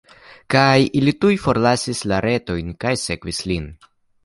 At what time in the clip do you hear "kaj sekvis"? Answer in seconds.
2.87-3.45